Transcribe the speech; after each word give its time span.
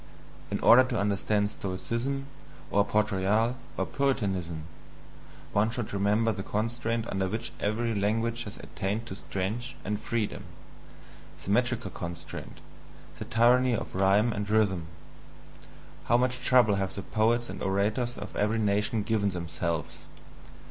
In 0.49 0.59
order 0.61 0.83
to 0.85 0.99
understand 0.99 1.51
Stoicism, 1.51 2.25
or 2.71 2.83
Port 2.83 3.11
Royal, 3.11 3.55
or 3.77 3.85
Puritanism, 3.85 4.63
one 5.53 5.69
should 5.69 5.93
remember 5.93 6.31
the 6.31 6.41
constraint 6.41 7.05
under 7.07 7.27
which 7.27 7.51
every 7.59 7.93
language 7.93 8.45
has 8.45 8.57
attained 8.57 9.05
to 9.05 9.15
strength 9.15 9.73
and 9.85 9.99
freedom 10.01 10.45
the 11.45 11.51
metrical 11.51 11.91
constraint, 11.91 12.61
the 13.19 13.25
tyranny 13.25 13.75
of 13.75 13.93
rhyme 13.93 14.33
and 14.33 14.49
rhythm. 14.49 14.87
How 16.05 16.17
much 16.17 16.39
trouble 16.43 16.77
have 16.81 16.95
the 16.95 17.03
poets 17.03 17.47
and 17.47 17.61
orators 17.61 18.17
of 18.17 18.35
every 18.35 18.57
nation 18.57 19.03
given 19.03 19.29
themselves! 19.29 19.97